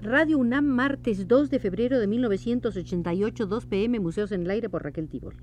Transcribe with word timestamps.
Radio 0.00 0.38
UNAM, 0.38 0.64
martes 0.64 1.26
2 1.26 1.50
de 1.50 1.58
febrero 1.58 1.98
de 1.98 2.06
1988, 2.06 3.46
2 3.46 3.66
pm, 3.66 3.98
Museos 3.98 4.30
en 4.30 4.42
el 4.42 4.50
Aire 4.50 4.68
por 4.68 4.84
Raquel 4.84 5.08
Tibol. 5.08 5.34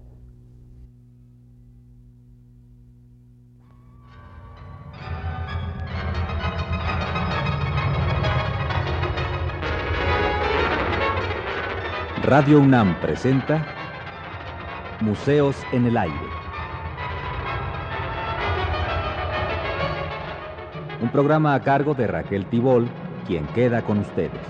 Radio 12.23 12.61
UNAM 12.61 12.97
presenta 13.01 13.67
Museos 15.01 15.57
en 15.73 15.85
el 15.85 15.97
Aire. 15.97 16.15
Un 21.01 21.09
programa 21.11 21.55
a 21.55 21.61
cargo 21.61 21.93
de 21.93 22.07
Raquel 22.07 22.45
Tibol, 22.45 22.89
quien 23.25 23.45
queda 23.47 23.83
con 23.83 23.99
ustedes. 23.99 24.41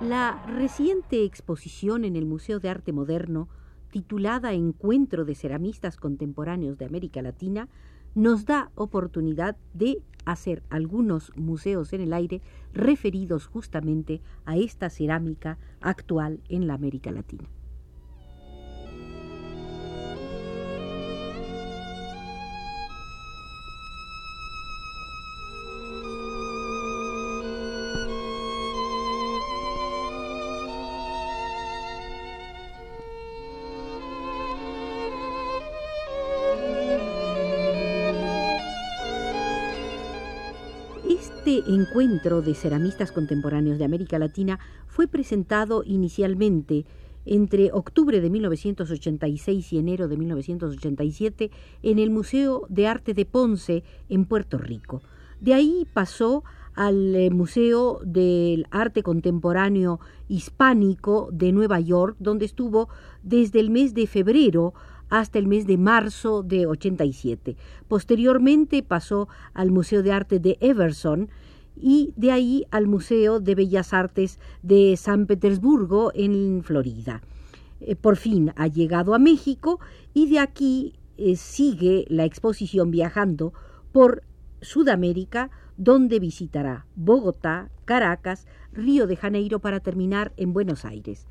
La 0.00 0.42
reciente 0.46 1.24
exposición 1.24 2.04
en 2.04 2.16
el 2.16 2.24
Museo 2.24 2.60
de 2.60 2.68
Arte 2.68 2.92
Moderno, 2.92 3.48
titulada 3.90 4.52
Encuentro 4.52 5.24
de 5.24 5.34
Ceramistas 5.34 5.96
Contemporáneos 5.96 6.78
de 6.78 6.84
América 6.84 7.20
Latina, 7.20 7.68
nos 8.14 8.46
da 8.46 8.70
oportunidad 8.74 9.56
de 9.74 10.02
hacer 10.24 10.62
algunos 10.70 11.32
museos 11.36 11.92
en 11.92 12.00
el 12.02 12.12
aire 12.12 12.42
referidos 12.72 13.46
justamente 13.46 14.20
a 14.44 14.56
esta 14.56 14.90
cerámica 14.90 15.58
actual 15.80 16.40
en 16.48 16.66
la 16.66 16.74
América 16.74 17.10
Latina. 17.10 17.48
Este 41.48 41.72
encuentro 41.72 42.42
de 42.42 42.52
ceramistas 42.52 43.10
contemporáneos 43.10 43.78
de 43.78 43.84
América 43.86 44.18
Latina 44.18 44.58
fue 44.86 45.08
presentado 45.08 45.82
inicialmente 45.82 46.84
entre 47.24 47.72
octubre 47.72 48.20
de 48.20 48.28
1986 48.28 49.72
y 49.72 49.78
enero 49.78 50.08
de 50.08 50.18
1987 50.18 51.50
en 51.82 51.98
el 52.00 52.10
Museo 52.10 52.66
de 52.68 52.86
Arte 52.86 53.14
de 53.14 53.24
Ponce 53.24 53.82
en 54.10 54.26
Puerto 54.26 54.58
Rico. 54.58 55.00
De 55.40 55.54
ahí 55.54 55.86
pasó 55.94 56.44
al 56.74 57.14
eh, 57.14 57.30
Museo 57.30 58.00
del 58.04 58.66
Arte 58.70 59.02
Contemporáneo 59.02 60.00
Hispánico 60.28 61.30
de 61.32 61.52
Nueva 61.52 61.80
York, 61.80 62.16
donde 62.18 62.44
estuvo 62.44 62.90
desde 63.22 63.60
el 63.60 63.70
mes 63.70 63.94
de 63.94 64.06
febrero 64.06 64.74
hasta 65.08 65.38
el 65.38 65.46
mes 65.46 65.66
de 65.66 65.78
marzo 65.78 66.42
de 66.42 66.66
87. 66.66 67.56
Posteriormente 67.88 68.82
pasó 68.82 69.28
al 69.54 69.70
Museo 69.70 70.02
de 70.02 70.12
Arte 70.12 70.38
de 70.38 70.56
Everson 70.60 71.28
y 71.80 72.12
de 72.16 72.32
ahí 72.32 72.66
al 72.70 72.86
Museo 72.86 73.40
de 73.40 73.54
Bellas 73.54 73.92
Artes 73.92 74.38
de 74.62 74.96
San 74.96 75.26
Petersburgo 75.26 76.10
en 76.14 76.62
Florida. 76.62 77.22
Eh, 77.80 77.94
por 77.94 78.16
fin 78.16 78.52
ha 78.56 78.66
llegado 78.66 79.14
a 79.14 79.18
México 79.18 79.80
y 80.12 80.28
de 80.28 80.40
aquí 80.40 80.94
eh, 81.16 81.36
sigue 81.36 82.04
la 82.08 82.24
exposición 82.24 82.90
viajando 82.90 83.52
por 83.92 84.22
Sudamérica, 84.60 85.50
donde 85.76 86.18
visitará 86.18 86.86
Bogotá, 86.96 87.70
Caracas, 87.84 88.46
Río 88.72 89.06
de 89.06 89.16
Janeiro 89.16 89.60
para 89.60 89.80
terminar 89.80 90.32
en 90.36 90.52
Buenos 90.52 90.84
Aires. 90.84 91.26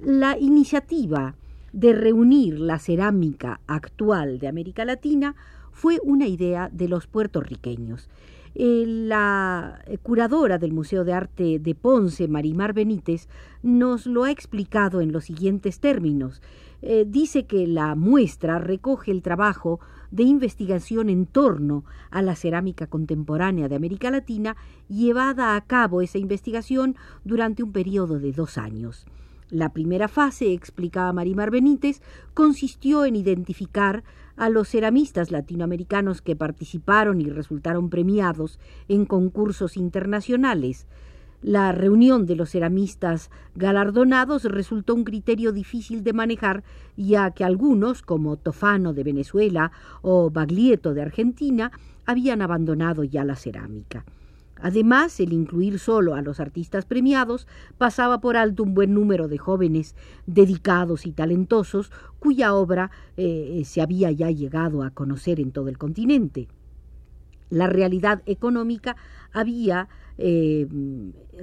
La 0.00 0.38
iniciativa 0.38 1.34
de 1.72 1.92
reunir 1.92 2.58
la 2.60 2.78
cerámica 2.78 3.60
actual 3.66 4.38
de 4.38 4.48
América 4.48 4.84
Latina 4.84 5.36
fue 5.72 5.98
una 6.02 6.26
idea 6.26 6.68
de 6.72 6.88
los 6.88 7.06
puertorriqueños. 7.06 8.08
Eh, 8.54 8.84
la 8.86 9.80
curadora 10.02 10.58
del 10.58 10.72
Museo 10.72 11.04
de 11.04 11.12
Arte 11.12 11.58
de 11.60 11.74
Ponce, 11.74 12.26
Marimar 12.26 12.72
Benítez, 12.72 13.28
nos 13.62 14.06
lo 14.06 14.24
ha 14.24 14.30
explicado 14.30 15.00
en 15.00 15.12
los 15.12 15.24
siguientes 15.24 15.78
términos. 15.78 16.42
Eh, 16.82 17.04
dice 17.06 17.44
que 17.44 17.66
la 17.66 17.94
muestra 17.94 18.58
recoge 18.58 19.12
el 19.12 19.22
trabajo 19.22 19.80
de 20.10 20.24
investigación 20.24 21.08
en 21.08 21.26
torno 21.26 21.84
a 22.10 22.22
la 22.22 22.34
cerámica 22.34 22.88
contemporánea 22.88 23.68
de 23.68 23.76
América 23.76 24.10
Latina, 24.10 24.56
llevada 24.88 25.54
a 25.54 25.60
cabo 25.60 26.02
esa 26.02 26.18
investigación 26.18 26.96
durante 27.24 27.62
un 27.62 27.70
periodo 27.70 28.18
de 28.18 28.32
dos 28.32 28.58
años. 28.58 29.06
La 29.50 29.72
primera 29.72 30.06
fase, 30.06 30.52
explicaba 30.52 31.12
Marimar 31.12 31.50
Benítez, 31.50 32.02
consistió 32.34 33.04
en 33.04 33.16
identificar 33.16 34.04
a 34.36 34.48
los 34.48 34.68
ceramistas 34.68 35.32
latinoamericanos 35.32 36.22
que 36.22 36.36
participaron 36.36 37.20
y 37.20 37.28
resultaron 37.28 37.90
premiados 37.90 38.60
en 38.88 39.06
concursos 39.06 39.76
internacionales. 39.76 40.86
La 41.42 41.72
reunión 41.72 42.26
de 42.26 42.36
los 42.36 42.50
ceramistas 42.50 43.30
galardonados 43.56 44.44
resultó 44.44 44.94
un 44.94 45.04
criterio 45.04 45.52
difícil 45.52 46.04
de 46.04 46.12
manejar, 46.12 46.62
ya 46.96 47.32
que 47.32 47.44
algunos, 47.44 48.02
como 48.02 48.36
Tofano 48.36 48.92
de 48.92 49.04
Venezuela 49.04 49.72
o 50.02 50.30
Baglietto 50.30 50.94
de 50.94 51.02
Argentina, 51.02 51.72
habían 52.06 52.40
abandonado 52.40 53.04
ya 53.04 53.24
la 53.24 53.36
cerámica. 53.36 54.04
Además, 54.62 55.18
el 55.20 55.32
incluir 55.32 55.78
solo 55.78 56.14
a 56.14 56.22
los 56.22 56.40
artistas 56.40 56.84
premiados 56.84 57.46
pasaba 57.78 58.20
por 58.20 58.36
alto 58.36 58.62
un 58.62 58.74
buen 58.74 58.94
número 58.94 59.28
de 59.28 59.38
jóvenes 59.38 59.94
dedicados 60.26 61.06
y 61.06 61.12
talentosos 61.12 61.90
cuya 62.18 62.54
obra 62.54 62.90
eh, 63.16 63.62
se 63.64 63.80
había 63.80 64.10
ya 64.10 64.30
llegado 64.30 64.82
a 64.82 64.90
conocer 64.90 65.40
en 65.40 65.52
todo 65.52 65.68
el 65.68 65.78
continente. 65.78 66.48
La 67.48 67.66
realidad 67.66 68.22
económica 68.26 68.96
había 69.32 69.88
eh, 70.18 70.68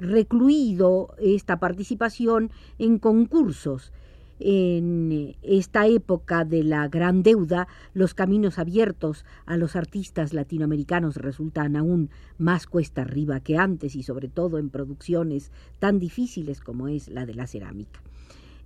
recluido 0.00 1.14
esta 1.18 1.58
participación 1.58 2.50
en 2.78 2.98
concursos 2.98 3.92
en 4.40 5.36
esta 5.42 5.86
época 5.86 6.44
de 6.44 6.62
la 6.62 6.88
gran 6.88 7.22
deuda, 7.22 7.68
los 7.94 8.14
caminos 8.14 8.58
abiertos 8.58 9.24
a 9.46 9.56
los 9.56 9.76
artistas 9.76 10.32
latinoamericanos 10.32 11.16
resultan 11.16 11.76
aún 11.76 12.10
más 12.38 12.66
cuesta 12.66 13.02
arriba 13.02 13.40
que 13.40 13.56
antes 13.56 13.96
y 13.96 14.02
sobre 14.02 14.28
todo 14.28 14.58
en 14.58 14.70
producciones 14.70 15.50
tan 15.78 15.98
difíciles 15.98 16.60
como 16.60 16.88
es 16.88 17.08
la 17.08 17.26
de 17.26 17.34
la 17.34 17.46
cerámica. 17.46 18.00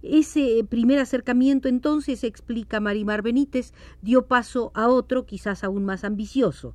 Ese 0.03 0.65
primer 0.69 0.99
acercamiento 0.99 1.69
entonces, 1.69 2.25
explica 2.25 2.81
Marimar 2.81 3.23
Benítez, 3.23 3.73
dio 4.03 4.27
paso 4.27 4.73
a 4.75 4.89
otro 4.89 5.27
quizás 5.27 5.63
aún 5.63 5.85
más 5.85 6.03
ambicioso. 6.03 6.75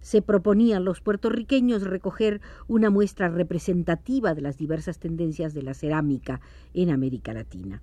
Se 0.00 0.22
proponían 0.22 0.84
los 0.84 1.00
puertorriqueños 1.00 1.82
recoger 1.82 2.40
una 2.68 2.88
muestra 2.88 3.28
representativa 3.28 4.34
de 4.34 4.42
las 4.42 4.56
diversas 4.56 4.98
tendencias 4.98 5.54
de 5.54 5.62
la 5.62 5.74
cerámica 5.74 6.40
en 6.72 6.90
América 6.90 7.32
Latina 7.32 7.82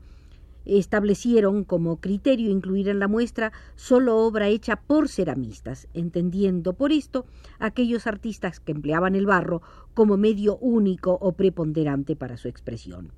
establecieron 0.65 1.63
como 1.63 1.97
criterio 1.97 2.51
incluir 2.51 2.89
en 2.89 2.99
la 2.99 3.07
muestra 3.07 3.51
solo 3.75 4.17
obra 4.17 4.47
hecha 4.47 4.75
por 4.75 5.09
ceramistas, 5.09 5.87
entendiendo 5.93 6.73
por 6.73 6.91
esto 6.91 7.25
aquellos 7.59 8.07
artistas 8.07 8.59
que 8.59 8.71
empleaban 8.71 9.15
el 9.15 9.25
barro 9.25 9.61
como 9.93 10.17
medio 10.17 10.57
único 10.57 11.17
o 11.21 11.31
preponderante 11.31 12.15
para 12.15 12.37
su 12.37 12.47
expresión. 12.47 13.11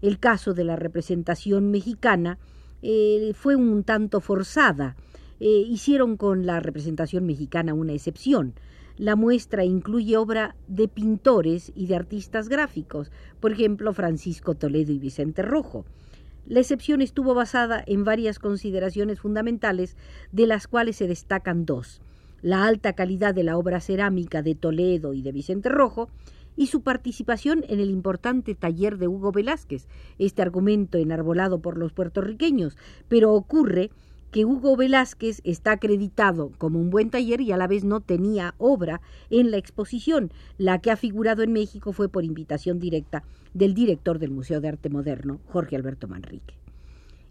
El 0.00 0.18
caso 0.18 0.54
de 0.54 0.64
la 0.64 0.76
representación 0.76 1.70
mexicana 1.70 2.38
eh, 2.82 3.32
fue 3.34 3.56
un 3.56 3.82
tanto 3.82 4.20
forzada. 4.20 4.96
Eh, 5.40 5.64
hicieron 5.68 6.16
con 6.16 6.46
la 6.46 6.60
representación 6.60 7.26
mexicana 7.26 7.74
una 7.74 7.92
excepción. 7.92 8.54
La 8.96 9.14
muestra 9.14 9.64
incluye 9.64 10.16
obra 10.16 10.56
de 10.66 10.88
pintores 10.88 11.72
y 11.74 11.86
de 11.86 11.96
artistas 11.96 12.48
gráficos, 12.48 13.12
por 13.40 13.52
ejemplo 13.52 13.92
Francisco 13.92 14.54
Toledo 14.54 14.92
y 14.92 14.98
Vicente 14.98 15.42
Rojo. 15.42 15.84
La 16.48 16.60
excepción 16.60 17.02
estuvo 17.02 17.34
basada 17.34 17.84
en 17.86 18.04
varias 18.04 18.38
consideraciones 18.38 19.20
fundamentales, 19.20 19.96
de 20.32 20.46
las 20.46 20.66
cuales 20.66 20.96
se 20.96 21.06
destacan 21.06 21.66
dos 21.66 22.00
la 22.40 22.64
alta 22.66 22.92
calidad 22.92 23.34
de 23.34 23.42
la 23.42 23.56
obra 23.56 23.80
cerámica 23.80 24.42
de 24.42 24.54
Toledo 24.54 25.12
y 25.12 25.22
de 25.22 25.32
Vicente 25.32 25.68
Rojo, 25.68 26.08
y 26.56 26.66
su 26.66 26.82
participación 26.82 27.64
en 27.68 27.78
el 27.78 27.90
importante 27.90 28.54
taller 28.54 28.98
de 28.98 29.06
Hugo 29.06 29.30
Velázquez, 29.30 29.86
este 30.18 30.42
argumento 30.42 30.98
enarbolado 30.98 31.60
por 31.60 31.78
los 31.78 31.92
puertorriqueños, 31.92 32.76
pero 33.08 33.32
ocurre 33.32 33.90
que 34.30 34.44
Hugo 34.44 34.76
Velázquez 34.76 35.40
está 35.44 35.72
acreditado 35.72 36.52
como 36.58 36.78
un 36.78 36.90
buen 36.90 37.10
taller 37.10 37.40
y 37.40 37.52
a 37.52 37.56
la 37.56 37.66
vez 37.66 37.84
no 37.84 38.00
tenía 38.00 38.54
obra 38.58 39.00
en 39.30 39.50
la 39.50 39.56
exposición. 39.56 40.30
La 40.58 40.80
que 40.80 40.90
ha 40.90 40.96
figurado 40.96 41.42
en 41.42 41.52
México 41.52 41.92
fue 41.92 42.08
por 42.08 42.24
invitación 42.24 42.78
directa 42.78 43.24
del 43.54 43.74
director 43.74 44.18
del 44.18 44.30
Museo 44.30 44.60
de 44.60 44.68
Arte 44.68 44.90
Moderno, 44.90 45.40
Jorge 45.46 45.76
Alberto 45.76 46.08
Manrique. 46.08 46.54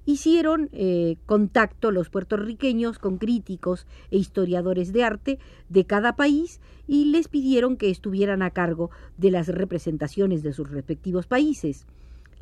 hicieron 0.05 0.69
eh, 0.71 1.17
contacto 1.25 1.91
los 1.91 2.09
puertorriqueños 2.09 2.97
con 2.97 3.17
críticos 3.17 3.85
e 4.09 4.17
historiadores 4.17 4.93
de 4.93 5.03
arte 5.03 5.39
de 5.67 5.85
cada 5.85 6.15
país 6.15 6.61
y 6.87 7.11
les 7.11 7.27
pidieron 7.27 7.75
que 7.75 7.89
estuvieran 7.89 8.41
a 8.41 8.51
cargo 8.51 8.89
de 9.17 9.31
las 9.31 9.49
representaciones 9.49 10.43
de 10.43 10.53
sus 10.53 10.71
respectivos 10.71 11.27
países. 11.27 11.85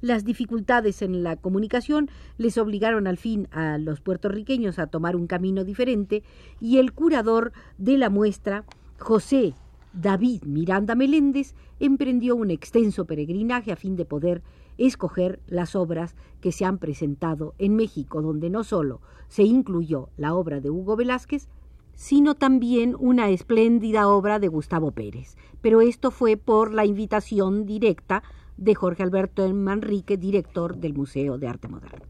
Las 0.05 0.23
dificultades 0.23 1.01
en 1.01 1.23
la 1.23 1.35
comunicación 1.35 2.11
les 2.37 2.59
obligaron 2.59 3.07
al 3.07 3.17
fin 3.17 3.47
a 3.49 3.79
los 3.79 4.01
puertorriqueños 4.01 4.77
a 4.77 4.85
tomar 4.85 5.15
un 5.15 5.25
camino 5.25 5.63
diferente 5.63 6.21
y 6.61 6.77
el 6.77 6.93
curador 6.93 7.53
de 7.79 7.97
la 7.97 8.11
muestra, 8.11 8.65
José 8.99 9.55
David 9.93 10.43
Miranda 10.43 10.93
Meléndez, 10.93 11.55
emprendió 11.79 12.35
un 12.35 12.51
extenso 12.51 13.05
peregrinaje 13.05 13.71
a 13.71 13.75
fin 13.75 13.95
de 13.95 14.05
poder 14.05 14.43
escoger 14.77 15.39
las 15.47 15.75
obras 15.75 16.13
que 16.39 16.51
se 16.51 16.65
han 16.65 16.77
presentado 16.77 17.55
en 17.57 17.75
México, 17.75 18.21
donde 18.21 18.51
no 18.51 18.63
solo 18.63 19.01
se 19.27 19.41
incluyó 19.41 20.09
la 20.17 20.35
obra 20.35 20.61
de 20.61 20.69
Hugo 20.69 20.95
Velázquez, 20.95 21.47
sino 21.95 22.35
también 22.35 22.95
una 22.99 23.29
espléndida 23.29 24.07
obra 24.07 24.37
de 24.37 24.49
Gustavo 24.49 24.91
Pérez. 24.91 25.35
Pero 25.61 25.81
esto 25.81 26.11
fue 26.11 26.37
por 26.37 26.75
la 26.75 26.85
invitación 26.85 27.65
directa 27.65 28.21
de 28.57 28.75
Jorge 28.75 29.03
Alberto 29.03 29.47
Manrique, 29.53 30.17
director 30.17 30.77
del 30.77 30.93
Museo 30.93 31.37
de 31.37 31.47
Arte 31.47 31.67
Moderno. 31.67 32.05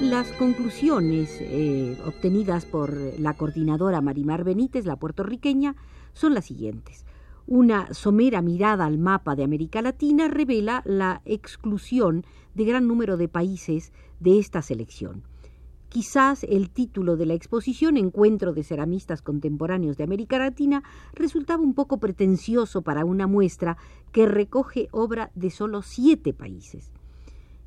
Las 0.00 0.30
conclusiones 0.32 1.38
eh, 1.40 1.98
obtenidas 2.04 2.66
por 2.66 2.94
la 3.18 3.34
coordinadora 3.34 4.00
Marimar 4.00 4.44
Benítez, 4.44 4.84
la 4.84 4.96
puertorriqueña, 4.96 5.76
son 6.12 6.34
las 6.34 6.44
siguientes. 6.44 7.04
Una 7.46 7.92
somera 7.92 8.40
mirada 8.40 8.86
al 8.86 8.96
mapa 8.96 9.36
de 9.36 9.44
América 9.44 9.82
Latina 9.82 10.28
revela 10.28 10.80
la 10.86 11.20
exclusión 11.26 12.24
de 12.54 12.64
gran 12.64 12.88
número 12.88 13.18
de 13.18 13.28
países 13.28 13.92
de 14.18 14.38
esta 14.38 14.62
selección. 14.62 15.24
Quizás 15.90 16.44
el 16.44 16.70
título 16.70 17.18
de 17.18 17.26
la 17.26 17.34
exposición, 17.34 17.98
Encuentro 17.98 18.54
de 18.54 18.64
Ceramistas 18.64 19.20
Contemporáneos 19.20 19.98
de 19.98 20.04
América 20.04 20.38
Latina, 20.38 20.84
resultaba 21.12 21.62
un 21.62 21.74
poco 21.74 21.98
pretencioso 21.98 22.80
para 22.80 23.04
una 23.04 23.26
muestra 23.26 23.76
que 24.10 24.26
recoge 24.26 24.88
obra 24.90 25.30
de 25.34 25.50
solo 25.50 25.82
siete 25.82 26.32
países. 26.32 26.92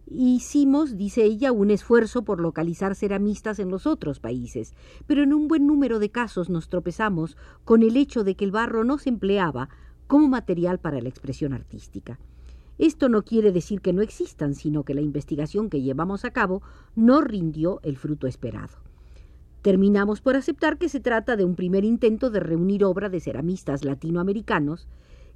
Hicimos, 0.10 0.96
dice 0.96 1.26
ella, 1.26 1.52
un 1.52 1.70
esfuerzo 1.70 2.24
por 2.24 2.40
localizar 2.40 2.96
ceramistas 2.96 3.60
en 3.60 3.70
los 3.70 3.86
otros 3.86 4.22
países, 4.22 4.74
pero 5.06 5.22
en 5.22 5.34
un 5.34 5.50
buen 5.50 5.68
número 5.68 6.00
de 6.00 6.12
casos 6.12 6.50
nos 6.50 6.70
tropezamos 6.70 7.36
con 7.66 7.84
el 7.84 7.98
hecho 7.98 8.24
de 8.24 8.36
que 8.36 8.46
el 8.46 8.52
barro 8.52 8.86
no 8.86 9.00
se 9.00 9.10
empleaba 9.10 9.68
como 10.08 10.30
material 10.30 10.80
para 10.80 11.02
la 11.02 11.10
expresión 11.10 11.52
artística. 11.52 12.20
Esto 12.78 13.10
no 13.10 13.24
quiere 13.24 13.52
decir 13.52 13.82
que 13.82 13.92
no 13.92 14.02
existan, 14.02 14.56
sino 14.56 14.84
que 14.84 14.94
la 14.94 15.02
investigación 15.02 15.70
que 15.70 15.82
llevamos 15.82 16.24
a 16.24 16.32
cabo 16.32 16.62
no 16.96 17.20
rindió 17.20 17.82
el 17.84 17.98
fruto 17.98 18.28
esperado. 18.28 18.78
Terminamos 19.62 20.22
por 20.22 20.38
aceptar 20.38 20.78
que 20.78 20.88
se 20.88 21.02
trata 21.02 21.36
de 21.36 21.44
un 21.44 21.56
primer 21.56 21.84
intento 21.84 22.30
de 22.30 22.40
reunir 22.40 22.86
obra 22.86 23.10
de 23.10 23.20
ceramistas 23.20 23.84
latinoamericanos 23.84 24.88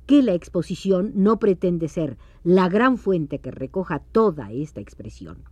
que 0.06 0.22
la 0.22 0.34
exposición 0.34 1.12
no 1.16 1.40
pretende 1.40 1.88
ser 1.88 2.18
la 2.44 2.70
gran 2.70 2.98
fuente 2.98 3.40
que 3.40 3.52
recoja 3.52 4.00
toda 4.00 4.52
esta 4.52 4.82
expresión. 4.82 5.44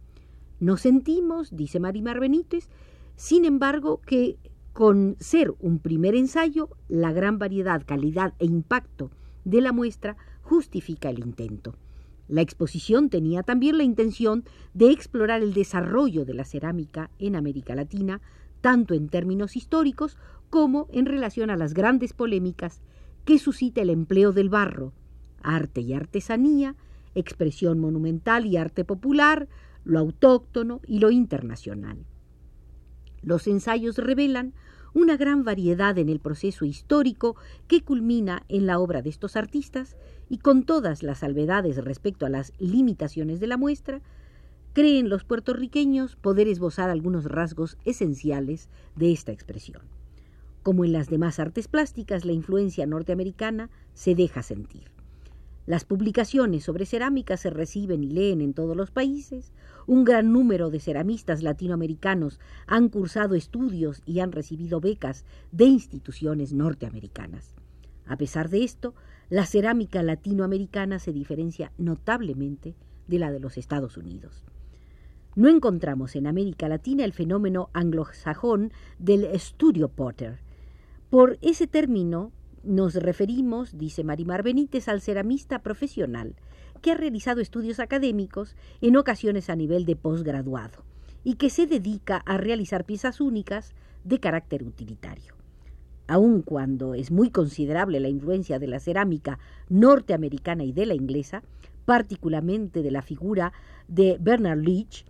Nos 0.59 0.81
sentimos, 0.81 1.55
dice 1.55 1.79
Marimar 1.79 2.19
Benítez, 2.19 2.67
sin 3.15 3.45
embargo, 3.45 4.01
que 4.05 4.37
con 4.73 5.15
ser 5.19 5.53
un 5.59 5.79
primer 5.79 6.15
ensayo, 6.15 6.69
la 6.87 7.11
gran 7.11 7.37
variedad, 7.39 7.83
calidad 7.85 8.33
e 8.39 8.45
impacto 8.45 9.11
de 9.43 9.61
la 9.61 9.71
muestra 9.71 10.17
justifica 10.41 11.09
el 11.09 11.19
intento. 11.19 11.75
La 12.27 12.41
exposición 12.41 13.09
tenía 13.09 13.43
también 13.43 13.77
la 13.77 13.83
intención 13.83 14.43
de 14.73 14.91
explorar 14.91 15.41
el 15.41 15.53
desarrollo 15.53 16.25
de 16.25 16.33
la 16.33 16.45
cerámica 16.45 17.09
en 17.17 17.35
América 17.35 17.75
Latina, 17.75 18.21
tanto 18.61 18.93
en 18.93 19.09
términos 19.09 19.55
históricos 19.55 20.17
como 20.49 20.87
en 20.91 21.05
relación 21.05 21.49
a 21.49 21.57
las 21.57 21.73
grandes 21.73 22.13
polémicas 22.13 22.81
que 23.29 23.37
suscita 23.37 23.83
el 23.83 23.91
empleo 23.91 24.31
del 24.31 24.49
barro, 24.49 24.91
arte 25.43 25.81
y 25.81 25.93
artesanía, 25.93 26.75
expresión 27.13 27.77
monumental 27.77 28.47
y 28.47 28.57
arte 28.57 28.83
popular, 28.83 29.47
lo 29.83 29.99
autóctono 29.99 30.81
y 30.87 30.97
lo 30.97 31.11
internacional. 31.11 32.07
Los 33.21 33.45
ensayos 33.45 33.99
revelan 33.99 34.53
una 34.95 35.15
gran 35.15 35.43
variedad 35.43 35.95
en 35.99 36.09
el 36.09 36.19
proceso 36.19 36.65
histórico 36.65 37.35
que 37.67 37.83
culmina 37.83 38.45
en 38.49 38.65
la 38.65 38.79
obra 38.79 39.03
de 39.03 39.11
estos 39.11 39.35
artistas 39.35 39.95
y 40.27 40.39
con 40.39 40.63
todas 40.63 41.03
las 41.03 41.19
salvedades 41.19 41.77
respecto 41.77 42.25
a 42.25 42.29
las 42.29 42.53
limitaciones 42.57 43.39
de 43.39 43.45
la 43.45 43.57
muestra, 43.57 44.01
creen 44.73 45.07
los 45.07 45.23
puertorriqueños 45.23 46.15
poder 46.15 46.47
esbozar 46.47 46.89
algunos 46.89 47.25
rasgos 47.25 47.77
esenciales 47.85 48.69
de 48.95 49.11
esta 49.11 49.31
expresión. 49.31 49.98
Como 50.69 50.85
en 50.85 50.91
las 50.91 51.09
demás 51.09 51.39
artes 51.39 51.67
plásticas, 51.67 52.25
la 52.25 52.31
influencia 52.31 52.85
norteamericana 52.85 53.71
se 53.95 54.13
deja 54.13 54.43
sentir. 54.43 54.91
Las 55.65 55.83
publicaciones 55.83 56.63
sobre 56.63 56.85
cerámica 56.85 57.37
se 57.37 57.49
reciben 57.49 58.03
y 58.03 58.11
leen 58.11 58.39
en 58.39 58.53
todos 58.53 58.77
los 58.77 58.91
países. 58.91 59.51
Un 59.87 60.03
gran 60.03 60.31
número 60.31 60.69
de 60.69 60.79
ceramistas 60.79 61.41
latinoamericanos 61.41 62.39
han 62.67 62.89
cursado 62.89 63.33
estudios 63.33 64.03
y 64.05 64.19
han 64.19 64.31
recibido 64.31 64.79
becas 64.79 65.25
de 65.51 65.65
instituciones 65.65 66.53
norteamericanas. 66.53 67.55
A 68.05 68.15
pesar 68.15 68.51
de 68.51 68.63
esto, 68.63 68.93
la 69.31 69.47
cerámica 69.47 70.03
latinoamericana 70.03 70.99
se 70.99 71.11
diferencia 71.11 71.71
notablemente 71.79 72.75
de 73.07 73.17
la 73.17 73.31
de 73.31 73.39
los 73.39 73.57
Estados 73.57 73.97
Unidos. 73.97 74.43
No 75.35 75.49
encontramos 75.49 76.15
en 76.15 76.27
América 76.27 76.69
Latina 76.69 77.05
el 77.05 77.13
fenómeno 77.13 77.71
anglosajón 77.73 78.71
del 78.99 79.27
studio 79.39 79.89
potter, 79.89 80.47
por 81.09 81.37
ese 81.41 81.67
término 81.67 82.31
nos 82.63 82.95
referimos, 82.95 83.77
dice 83.77 84.03
Marimar 84.03 84.43
Benítez, 84.43 84.87
al 84.87 85.01
ceramista 85.01 85.59
profesional 85.59 86.35
que 86.81 86.91
ha 86.91 86.95
realizado 86.95 87.41
estudios 87.41 87.79
académicos, 87.79 88.55
en 88.79 88.95
ocasiones 88.95 89.49
a 89.49 89.55
nivel 89.55 89.85
de 89.85 89.95
posgraduado, 89.95 90.83
y 91.23 91.35
que 91.35 91.49
se 91.49 91.67
dedica 91.67 92.17
a 92.25 92.37
realizar 92.37 92.85
piezas 92.85 93.19
únicas 93.19 93.73
de 94.03 94.19
carácter 94.19 94.63
utilitario. 94.63 95.33
Aun 96.07 96.41
cuando 96.41 96.95
es 96.95 97.11
muy 97.11 97.31
considerable 97.31 97.99
la 97.99 98.07
influencia 98.07 98.59
de 98.59 98.67
la 98.67 98.79
cerámica 98.79 99.39
norteamericana 99.67 100.63
y 100.63 100.71
de 100.71 100.85
la 100.85 100.95
inglesa, 100.95 101.43
particularmente 101.85 102.81
de 102.81 102.91
la 102.91 103.01
figura 103.01 103.51
de 103.87 104.17
Bernard 104.19 104.59
Leach, 104.59 105.05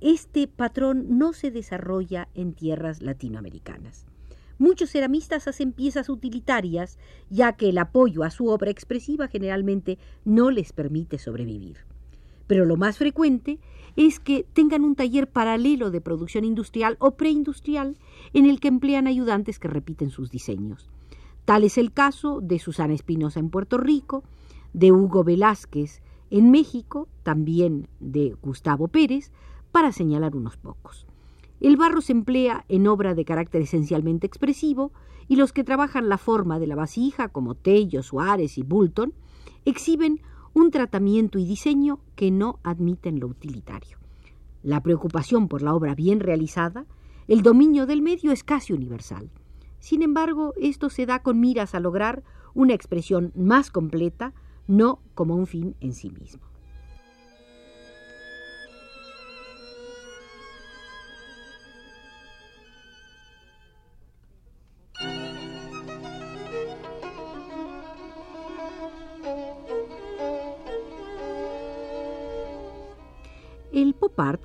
este 0.00 0.46
patrón 0.46 1.18
no 1.18 1.32
se 1.32 1.50
desarrolla 1.50 2.28
en 2.34 2.54
tierras 2.54 3.02
latinoamericanas. 3.02 4.06
Muchos 4.62 4.90
ceramistas 4.90 5.48
hacen 5.48 5.72
piezas 5.72 6.08
utilitarias, 6.08 6.96
ya 7.30 7.54
que 7.54 7.70
el 7.70 7.78
apoyo 7.78 8.22
a 8.22 8.30
su 8.30 8.46
obra 8.46 8.70
expresiva 8.70 9.26
generalmente 9.26 9.98
no 10.24 10.52
les 10.52 10.72
permite 10.72 11.18
sobrevivir. 11.18 11.78
Pero 12.46 12.64
lo 12.64 12.76
más 12.76 12.96
frecuente 12.96 13.58
es 13.96 14.20
que 14.20 14.46
tengan 14.52 14.84
un 14.84 14.94
taller 14.94 15.28
paralelo 15.28 15.90
de 15.90 16.00
producción 16.00 16.44
industrial 16.44 16.96
o 17.00 17.16
preindustrial 17.16 17.98
en 18.34 18.46
el 18.46 18.60
que 18.60 18.68
emplean 18.68 19.08
ayudantes 19.08 19.58
que 19.58 19.66
repiten 19.66 20.10
sus 20.10 20.30
diseños. 20.30 20.88
Tal 21.44 21.64
es 21.64 21.76
el 21.76 21.92
caso 21.92 22.40
de 22.40 22.60
Susana 22.60 22.94
Espinosa 22.94 23.40
en 23.40 23.50
Puerto 23.50 23.78
Rico, 23.78 24.22
de 24.74 24.92
Hugo 24.92 25.24
Velázquez 25.24 26.02
en 26.30 26.52
México, 26.52 27.08
también 27.24 27.88
de 27.98 28.36
Gustavo 28.40 28.86
Pérez, 28.86 29.32
para 29.72 29.90
señalar 29.90 30.36
unos 30.36 30.56
pocos. 30.56 31.04
El 31.62 31.76
barro 31.76 32.00
se 32.00 32.10
emplea 32.10 32.64
en 32.68 32.88
obra 32.88 33.14
de 33.14 33.24
carácter 33.24 33.62
esencialmente 33.62 34.26
expresivo 34.26 34.90
y 35.28 35.36
los 35.36 35.52
que 35.52 35.62
trabajan 35.62 36.08
la 36.08 36.18
forma 36.18 36.58
de 36.58 36.66
la 36.66 36.74
vasija, 36.74 37.28
como 37.28 37.54
Tello, 37.54 38.02
Suárez 38.02 38.58
y 38.58 38.64
Bulton, 38.64 39.14
exhiben 39.64 40.20
un 40.54 40.72
tratamiento 40.72 41.38
y 41.38 41.44
diseño 41.44 42.00
que 42.16 42.32
no 42.32 42.58
admiten 42.64 43.20
lo 43.20 43.28
utilitario. 43.28 43.98
La 44.64 44.82
preocupación 44.82 45.46
por 45.46 45.62
la 45.62 45.72
obra 45.72 45.94
bien 45.94 46.18
realizada, 46.18 46.84
el 47.28 47.42
dominio 47.42 47.86
del 47.86 48.02
medio 48.02 48.32
es 48.32 48.42
casi 48.42 48.72
universal. 48.72 49.30
Sin 49.78 50.02
embargo, 50.02 50.54
esto 50.60 50.90
se 50.90 51.06
da 51.06 51.22
con 51.22 51.38
miras 51.38 51.76
a 51.76 51.80
lograr 51.80 52.24
una 52.54 52.74
expresión 52.74 53.30
más 53.36 53.70
completa, 53.70 54.34
no 54.66 54.98
como 55.14 55.36
un 55.36 55.46
fin 55.46 55.76
en 55.78 55.92
sí 55.92 56.10
mismo. 56.10 56.51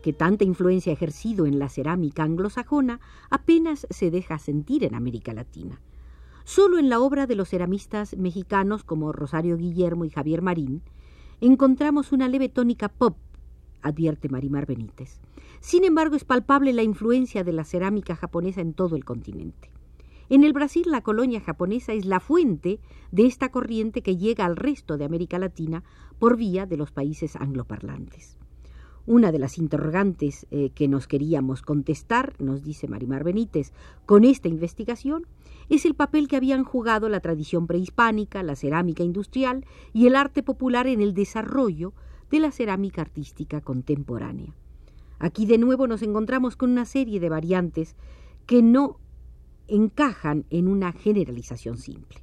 Que 0.01 0.13
tanta 0.13 0.45
influencia 0.45 0.91
ha 0.91 0.93
ejercido 0.93 1.45
en 1.45 1.59
la 1.59 1.67
cerámica 1.67 2.23
anglosajona, 2.23 3.01
apenas 3.29 3.85
se 3.89 4.09
deja 4.09 4.39
sentir 4.39 4.85
en 4.85 4.95
América 4.95 5.33
Latina. 5.33 5.81
Solo 6.45 6.79
en 6.79 6.89
la 6.89 7.01
obra 7.01 7.27
de 7.27 7.35
los 7.35 7.49
ceramistas 7.49 8.15
mexicanos 8.15 8.85
como 8.85 9.11
Rosario 9.11 9.57
Guillermo 9.57 10.05
y 10.05 10.09
Javier 10.09 10.41
Marín 10.41 10.81
encontramos 11.41 12.13
una 12.13 12.29
leve 12.29 12.47
tónica 12.47 12.87
pop, 12.87 13.17
advierte 13.81 14.29
Marimar 14.29 14.65
Benítez. 14.65 15.19
Sin 15.59 15.83
embargo, 15.83 16.15
es 16.15 16.23
palpable 16.23 16.71
la 16.71 16.83
influencia 16.83 17.43
de 17.43 17.51
la 17.51 17.65
cerámica 17.65 18.15
japonesa 18.15 18.61
en 18.61 18.73
todo 18.73 18.95
el 18.95 19.03
continente. 19.03 19.69
En 20.29 20.43
el 20.43 20.53
Brasil, 20.53 20.85
la 20.87 21.01
colonia 21.01 21.41
japonesa 21.41 21.91
es 21.91 22.05
la 22.05 22.21
fuente 22.21 22.79
de 23.11 23.25
esta 23.25 23.49
corriente 23.49 24.01
que 24.01 24.15
llega 24.15 24.45
al 24.45 24.55
resto 24.55 24.97
de 24.97 25.05
América 25.05 25.39
Latina 25.39 25.83
por 26.19 26.37
vía 26.37 26.65
de 26.65 26.77
los 26.77 26.91
países 26.91 27.35
angloparlantes. 27.35 28.36
Una 29.07 29.31
de 29.31 29.39
las 29.39 29.57
interrogantes 29.57 30.47
eh, 30.51 30.71
que 30.75 30.89
nos 30.89 31.07
queríamos 31.07 31.61
contestar, 31.61 32.33
nos 32.39 32.61
dice 32.61 32.89
Marimar 32.89 33.23
Benítez, 33.23 33.71
con 34.05 34.25
esta 34.25 34.49
investigación, 34.49 35.25
es 35.69 35.85
el 35.85 35.95
papel 35.95 36.27
que 36.27 36.35
habían 36.35 36.65
jugado 36.65 37.07
la 37.07 37.21
tradición 37.21 37.67
prehispánica, 37.67 38.43
la 38.43 38.57
cerámica 38.57 39.03
industrial 39.03 39.65
y 39.93 40.07
el 40.07 40.15
arte 40.17 40.43
popular 40.43 40.87
en 40.87 40.99
el 40.99 41.13
desarrollo 41.13 41.93
de 42.29 42.41
la 42.41 42.51
cerámica 42.51 43.01
artística 43.01 43.61
contemporánea. 43.61 44.53
Aquí 45.19 45.45
de 45.45 45.57
nuevo 45.57 45.87
nos 45.87 46.01
encontramos 46.01 46.57
con 46.57 46.71
una 46.71 46.83
serie 46.83 47.21
de 47.21 47.29
variantes 47.29 47.95
que 48.45 48.61
no 48.61 48.99
encajan 49.69 50.43
en 50.49 50.67
una 50.67 50.91
generalización 50.91 51.77
simple. 51.77 52.19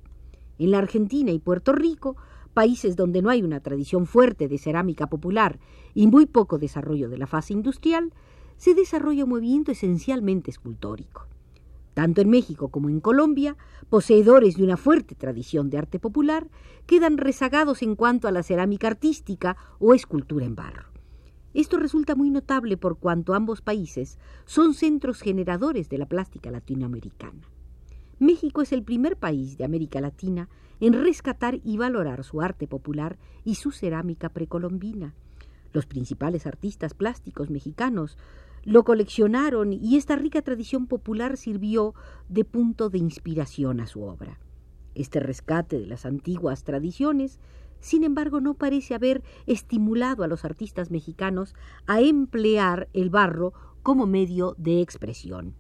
En 0.59 0.71
la 0.71 0.79
Argentina 0.79 1.31
y 1.31 1.39
Puerto 1.39 1.73
Rico 1.73 2.17
países 2.55 2.97
donde 2.97 3.21
no 3.21 3.29
hay 3.29 3.43
una 3.43 3.61
tradición 3.61 4.07
fuerte 4.07 4.49
de 4.49 4.59
cerámica 4.59 5.09
popular 5.09 5.59
y 5.95 6.07
muy 6.07 6.27
poco 6.27 6.59
desarrollo 6.59 7.09
de 7.09 7.19
la 7.19 7.27
fase 7.27 7.53
industrial, 7.53 8.13
se 8.57 8.75
desarrolla 8.75 9.25
un 9.25 9.31
movimiento 9.31 9.73
esencialmente 9.73 10.51
escultórico. 10.51 11.27
Tanto 11.95 12.21
en 12.21 12.29
México 12.29 12.69
como 12.69 12.89
en 12.89 13.01
Colombia, 13.01 13.57
poseedores 13.89 14.57
de 14.57 14.65
una 14.65 14.77
fuerte 14.77 15.15
tradición 15.15 15.71
de 15.71 15.79
arte 15.79 16.01
popular, 16.01 16.49
quedan 16.87 17.19
rezagados 17.19 17.83
en 17.83 17.95
cuanto 17.95 18.27
a 18.27 18.33
la 18.33 18.43
cerámica 18.43 18.89
artística 18.89 19.57
o 19.79 19.95
escultura 19.95 20.45
en 20.45 20.57
barro. 20.57 20.89
Esto 21.55 21.79
resulta 21.79 22.17
muy 22.17 22.31
notable 22.31 22.77
por 22.77 22.99
cuanto 22.99 23.33
ambos 23.33 23.61
países 23.61 24.19
son 24.45 24.75
centros 24.75 25.21
generadores 25.21 25.89
de 25.89 25.99
la 25.99 26.07
plástica 26.07 26.51
latinoamericana. 26.51 27.49
México 28.19 28.63
es 28.63 28.73
el 28.73 28.83
primer 28.83 29.17
país 29.17 29.57
de 29.57 29.65
América 29.65 30.01
Latina 30.01 30.49
en 30.81 30.95
rescatar 30.95 31.61
y 31.63 31.77
valorar 31.77 32.25
su 32.25 32.41
arte 32.41 32.67
popular 32.67 33.19
y 33.45 33.55
su 33.55 33.71
cerámica 33.71 34.31
precolombina. 34.31 35.15
Los 35.75 35.87
principales 35.87 36.47
artistas 36.47 36.95
plásticos 36.95 37.51
mexicanos 37.51 38.17
lo 38.63 38.85
coleccionaron 38.85 39.73
y 39.73 39.97
esta 39.97 40.15
rica 40.15 40.41
tradición 40.41 40.87
popular 40.87 41.37
sirvió 41.37 41.95
de 42.29 42.45
punto 42.45 42.91
de 42.91 42.99
inspiración 42.99 43.81
a 43.81 43.89
su 43.89 44.05
obra. 44.05 44.39
Este 44.95 45.19
rescate 45.19 45.81
de 45.81 45.87
las 45.87 46.07
antiguas 46.07 46.63
tradiciones, 46.63 47.41
sin 47.81 48.05
embargo, 48.05 48.41
no 48.41 48.55
parece 48.55 48.95
haber 48.95 49.25
estimulado 49.47 50.23
a 50.23 50.29
los 50.29 50.45
artistas 50.45 50.93
mexicanos 50.93 51.57
a 51.87 52.01
emplear 52.01 52.89
el 52.93 53.11
barro 53.11 53.53
como 53.83 54.07
medio 54.07 54.55
de 54.57 54.81
expresión. 54.81 55.57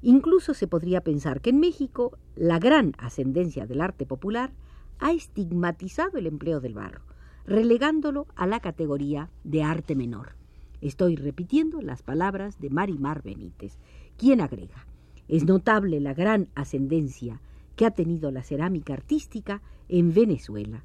Incluso 0.00 0.54
se 0.54 0.66
podría 0.66 1.02
pensar 1.02 1.42
que 1.42 1.50
en 1.50 1.60
México 1.60 2.16
la 2.36 2.58
gran 2.58 2.94
ascendencia 2.96 3.66
del 3.66 3.82
arte 3.82 4.06
popular 4.06 4.54
ha 4.98 5.12
estigmatizado 5.12 6.16
el 6.16 6.26
empleo 6.26 6.60
del 6.60 6.72
barro, 6.72 7.02
relegándolo 7.46 8.26
a 8.36 8.46
la 8.46 8.60
categoría 8.60 9.30
de 9.44 9.62
arte 9.62 9.94
menor. 9.94 10.36
Estoy 10.80 11.16
repitiendo 11.16 11.80
las 11.80 12.02
palabras 12.02 12.58
de 12.58 12.70
Marimar 12.70 13.22
Benítez, 13.22 13.78
quien 14.16 14.40
agrega, 14.40 14.86
es 15.28 15.44
notable 15.44 16.00
la 16.00 16.14
gran 16.14 16.48
ascendencia 16.54 17.40
que 17.76 17.86
ha 17.86 17.90
tenido 17.90 18.30
la 18.30 18.42
cerámica 18.42 18.92
artística 18.92 19.62
en 19.88 20.12
Venezuela, 20.12 20.84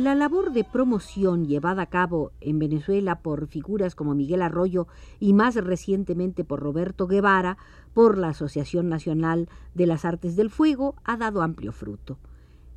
La 0.00 0.14
labor 0.14 0.52
de 0.52 0.64
promoción 0.64 1.44
llevada 1.44 1.82
a 1.82 1.90
cabo 1.90 2.32
en 2.40 2.58
Venezuela 2.58 3.20
por 3.20 3.48
figuras 3.48 3.94
como 3.94 4.14
Miguel 4.14 4.40
Arroyo 4.40 4.86
y 5.18 5.34
más 5.34 5.56
recientemente 5.56 6.42
por 6.42 6.60
Roberto 6.60 7.06
Guevara 7.06 7.58
por 7.92 8.16
la 8.16 8.28
Asociación 8.28 8.88
Nacional 8.88 9.50
de 9.74 9.84
las 9.84 10.06
Artes 10.06 10.36
del 10.36 10.48
Fuego 10.48 10.94
ha 11.04 11.18
dado 11.18 11.42
amplio 11.42 11.70
fruto. 11.72 12.18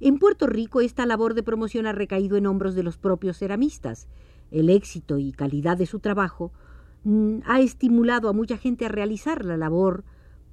En 0.01 0.19
Puerto 0.19 0.47
Rico 0.47 0.81
esta 0.81 1.05
labor 1.05 1.33
de 1.33 1.43
promoción 1.43 1.85
ha 1.85 1.93
recaído 1.93 2.35
en 2.35 2.45
hombros 2.45 2.75
de 2.75 2.83
los 2.83 2.97
propios 2.97 3.37
ceramistas. 3.37 4.09
El 4.51 4.69
éxito 4.69 5.17
y 5.17 5.31
calidad 5.31 5.77
de 5.77 5.85
su 5.85 5.99
trabajo 5.99 6.51
mm, 7.05 7.37
ha 7.45 7.61
estimulado 7.61 8.27
a 8.27 8.33
mucha 8.33 8.57
gente 8.57 8.85
a 8.85 8.89
realizar 8.89 9.45
la 9.45 9.55
labor 9.55 10.03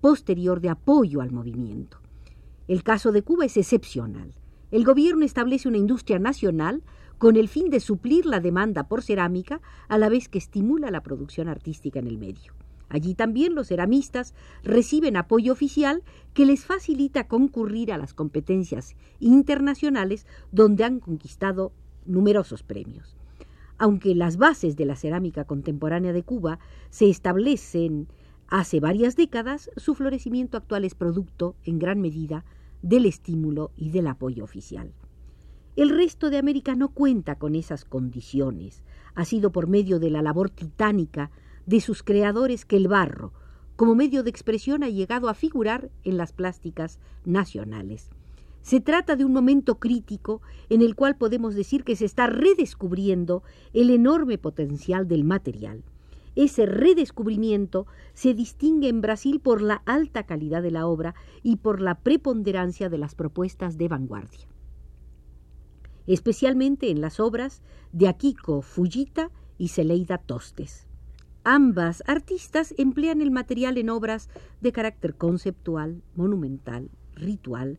posterior 0.00 0.60
de 0.60 0.68
apoyo 0.68 1.20
al 1.20 1.32
movimiento. 1.32 1.98
El 2.68 2.84
caso 2.84 3.10
de 3.10 3.22
Cuba 3.22 3.46
es 3.46 3.56
excepcional 3.56 4.34
el 4.70 4.84
gobierno 4.84 5.24
establece 5.24 5.68
una 5.68 5.78
industria 5.78 6.18
nacional 6.18 6.82
con 7.18 7.36
el 7.36 7.48
fin 7.48 7.70
de 7.70 7.80
suplir 7.80 8.24
la 8.24 8.40
demanda 8.40 8.88
por 8.88 9.02
cerámica 9.02 9.60
a 9.88 9.98
la 9.98 10.08
vez 10.08 10.28
que 10.28 10.38
estimula 10.38 10.90
la 10.90 11.02
producción 11.02 11.48
artística 11.48 11.98
en 11.98 12.06
el 12.06 12.18
medio. 12.18 12.54
Allí 12.88 13.14
también 13.14 13.54
los 13.54 13.68
ceramistas 13.68 14.34
reciben 14.64 15.16
apoyo 15.16 15.52
oficial 15.52 16.02
que 16.34 16.44
les 16.44 16.64
facilita 16.64 17.28
concurrir 17.28 17.92
a 17.92 17.98
las 17.98 18.14
competencias 18.14 18.96
internacionales 19.20 20.26
donde 20.50 20.84
han 20.84 20.98
conquistado 20.98 21.72
numerosos 22.04 22.62
premios. 22.62 23.16
Aunque 23.78 24.14
las 24.14 24.36
bases 24.36 24.76
de 24.76 24.86
la 24.86 24.96
cerámica 24.96 25.44
contemporánea 25.44 26.12
de 26.12 26.24
Cuba 26.24 26.58
se 26.90 27.08
establecen 27.08 28.08
hace 28.48 28.80
varias 28.80 29.14
décadas, 29.14 29.70
su 29.76 29.94
florecimiento 29.94 30.56
actual 30.56 30.84
es 30.84 30.94
producto, 30.94 31.54
en 31.64 31.78
gran 31.78 32.00
medida, 32.00 32.44
del 32.82 33.06
estímulo 33.06 33.72
y 33.76 33.90
del 33.90 34.06
apoyo 34.06 34.44
oficial. 34.44 34.92
El 35.76 35.90
resto 35.90 36.30
de 36.30 36.38
América 36.38 36.74
no 36.74 36.88
cuenta 36.90 37.36
con 37.36 37.54
esas 37.54 37.84
condiciones. 37.84 38.82
Ha 39.14 39.24
sido 39.24 39.52
por 39.52 39.66
medio 39.66 39.98
de 39.98 40.10
la 40.10 40.22
labor 40.22 40.50
titánica 40.50 41.30
de 41.66 41.80
sus 41.80 42.02
creadores 42.02 42.64
que 42.64 42.76
el 42.76 42.88
barro, 42.88 43.32
como 43.76 43.94
medio 43.94 44.22
de 44.22 44.30
expresión, 44.30 44.82
ha 44.82 44.88
llegado 44.88 45.28
a 45.28 45.34
figurar 45.34 45.90
en 46.04 46.16
las 46.16 46.32
plásticas 46.32 46.98
nacionales. 47.24 48.10
Se 48.62 48.80
trata 48.80 49.16
de 49.16 49.24
un 49.24 49.32
momento 49.32 49.78
crítico 49.78 50.42
en 50.68 50.82
el 50.82 50.94
cual 50.94 51.16
podemos 51.16 51.54
decir 51.54 51.82
que 51.82 51.96
se 51.96 52.04
está 52.04 52.26
redescubriendo 52.26 53.42
el 53.72 53.90
enorme 53.90 54.36
potencial 54.36 55.08
del 55.08 55.24
material. 55.24 55.82
Ese 56.36 56.66
redescubrimiento 56.66 57.86
se 58.14 58.34
distingue 58.34 58.88
en 58.88 59.00
Brasil 59.00 59.40
por 59.40 59.62
la 59.62 59.82
alta 59.86 60.24
calidad 60.24 60.62
de 60.62 60.70
la 60.70 60.86
obra 60.86 61.14
y 61.42 61.56
por 61.56 61.80
la 61.80 62.00
preponderancia 62.00 62.88
de 62.88 62.98
las 62.98 63.14
propuestas 63.14 63.78
de 63.78 63.88
vanguardia. 63.88 64.46
Especialmente 66.06 66.90
en 66.90 67.00
las 67.00 67.20
obras 67.20 67.62
de 67.92 68.08
Akiko 68.08 68.62
Fujita 68.62 69.30
y 69.58 69.68
Celeida 69.68 70.18
Tostes. 70.18 70.86
Ambas 71.42 72.02
artistas 72.06 72.74
emplean 72.76 73.20
el 73.20 73.30
material 73.30 73.78
en 73.78 73.90
obras 73.90 74.28
de 74.60 74.72
carácter 74.72 75.16
conceptual, 75.16 76.02
monumental, 76.14 76.90
ritual, 77.14 77.78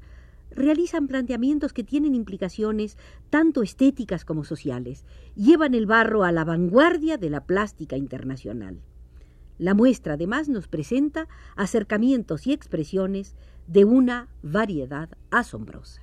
realizan 0.55 1.07
planteamientos 1.07 1.73
que 1.73 1.83
tienen 1.83 2.15
implicaciones 2.15 2.97
tanto 3.29 3.63
estéticas 3.63 4.25
como 4.25 4.43
sociales, 4.43 5.05
llevan 5.35 5.73
el 5.73 5.85
barro 5.85 6.23
a 6.23 6.31
la 6.31 6.45
vanguardia 6.45 7.17
de 7.17 7.29
la 7.29 7.45
plástica 7.45 7.97
internacional. 7.97 8.81
La 9.57 9.73
muestra 9.73 10.13
además 10.13 10.49
nos 10.49 10.67
presenta 10.67 11.27
acercamientos 11.55 12.47
y 12.47 12.53
expresiones 12.53 13.35
de 13.67 13.85
una 13.85 14.27
variedad 14.41 15.09
asombrosa. 15.29 16.01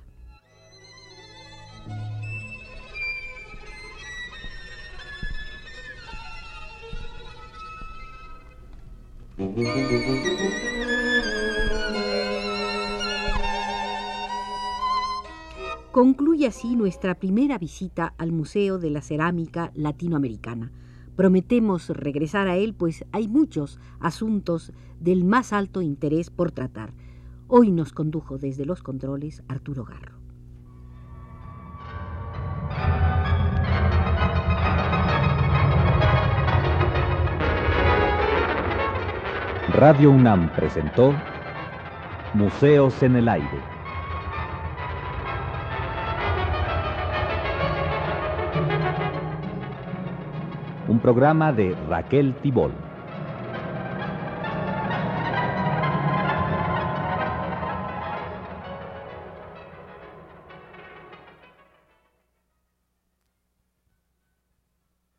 Concluye 15.91 16.45
así 16.45 16.75
nuestra 16.75 17.15
primera 17.15 17.57
visita 17.57 18.13
al 18.19 18.31
Museo 18.31 18.77
de 18.77 18.91
la 18.91 19.01
Cerámica 19.01 19.71
Latinoamericana. 19.73 20.71
Prometemos 21.15 21.89
regresar 21.89 22.47
a 22.47 22.57
él, 22.57 22.75
pues 22.75 23.05
hay 23.11 23.27
muchos 23.27 23.79
asuntos 23.99 24.71
del 24.99 25.23
más 25.23 25.51
alto 25.51 25.81
interés 25.81 26.29
por 26.29 26.51
tratar. 26.51 26.93
Hoy 27.47 27.71
nos 27.71 27.91
condujo 27.91 28.37
desde 28.37 28.65
los 28.65 28.83
controles 28.83 29.41
Arturo 29.47 29.83
Garro. 29.83 30.19
Radio 39.73 40.11
UNAM 40.11 40.53
presentó 40.53 41.15
Museos 42.35 43.01
en 43.01 43.15
el 43.15 43.27
Aire 43.27 43.78
Programa 51.01 51.51
de 51.51 51.75
Raquel 51.89 52.35
Tibol. 52.41 52.88